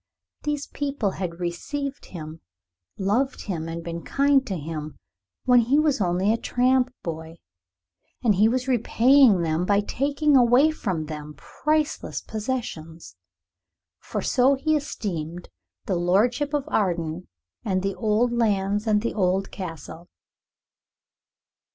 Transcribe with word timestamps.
These 0.41 0.65
people 0.65 1.11
had 1.11 1.39
received 1.39 2.05
him, 2.07 2.41
loved 2.97 3.41
him, 3.43 3.67
been 3.83 4.01
kind 4.01 4.43
to 4.47 4.57
him 4.57 4.97
when 5.45 5.59
he 5.59 5.77
was 5.77 6.01
only 6.01 6.33
a 6.33 6.37
tramp 6.41 6.91
boy. 7.03 7.37
And 8.23 8.33
he 8.33 8.47
was 8.49 8.67
repaying 8.67 9.43
them 9.43 9.63
by 9.63 9.81
taking 9.81 10.35
away 10.35 10.71
from 10.71 11.05
them 11.05 11.35
priceless 11.37 12.19
possessions. 12.19 13.15
For 13.99 14.23
so 14.23 14.55
he 14.55 14.75
esteemed 14.75 15.49
the 15.85 15.97
lordship 15.97 16.51
of 16.55 16.63
Arden 16.69 17.27
and 17.63 17.83
the 17.83 17.93
old 17.93 18.31
lands 18.33 18.87
and 18.87 19.03
the 19.03 19.13
old 19.13 19.51
Castle. 19.51 20.09